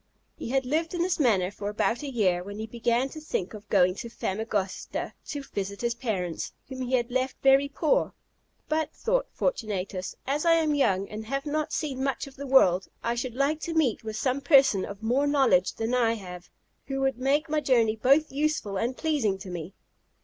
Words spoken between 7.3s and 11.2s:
very poor. "But," thought Fortunatus, "as I am young